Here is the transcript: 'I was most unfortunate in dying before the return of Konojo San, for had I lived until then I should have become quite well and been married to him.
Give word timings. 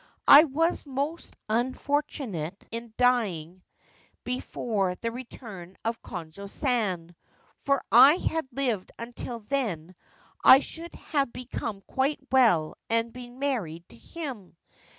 'I 0.27 0.45
was 0.45 0.87
most 0.87 1.37
unfortunate 1.47 2.65
in 2.71 2.91
dying 2.97 3.61
before 4.23 4.95
the 4.95 5.11
return 5.11 5.77
of 5.85 6.01
Konojo 6.01 6.49
San, 6.49 7.15
for 7.57 7.83
had 7.91 8.45
I 8.45 8.55
lived 8.55 8.91
until 8.97 9.41
then 9.41 9.93
I 10.43 10.57
should 10.59 10.95
have 10.95 11.31
become 11.31 11.81
quite 11.81 12.19
well 12.31 12.73
and 12.89 13.13
been 13.13 13.37
married 13.37 13.87
to 13.89 13.95
him. 13.95 14.57